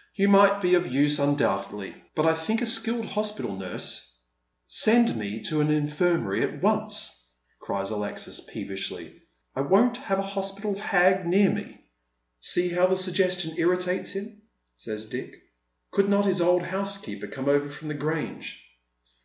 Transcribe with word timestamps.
"You 0.20 0.26
might 0.26 0.60
be 0.60 0.74
of 0.74 0.92
use 0.92 1.20
undoubtedly, 1.20 1.94
but 2.16 2.26
I 2.26 2.34
think 2.34 2.60
a 2.60 2.66
skilled 2.66 3.06
hos 3.06 3.30
pital 3.30 3.54
nurse 3.54 4.12
""Send 4.82 5.14
me 5.14 5.40
to 5.44 5.60
an 5.60 5.70
infirmary 5.70 6.42
at 6.42 6.60
once," 6.60 7.28
cries 7.60 7.90
Alexis, 7.90 8.40
peevishly." 8.40 9.22
I 9.54 9.60
won't 9.60 9.98
have 9.98 10.18
a 10.18 10.22
hospital 10.22 10.76
hag 10.76 11.24
near 11.26 11.50
me."" 11.52 11.78
See 12.50 12.70
how 12.70 12.88
the 12.88 12.96
suggestion 12.96 13.54
irritates 13.56 14.10
him," 14.10 14.42
says 14.76 15.04
Dick. 15.04 15.40
Could 15.92 16.08
not 16.08 16.26
his 16.26 16.40
old 16.40 16.64
housekeeper 16.64 17.28
come 17.28 17.48
over 17.48 17.70
from 17.70 17.86
the 17.86 17.94
Grange 17.94 18.66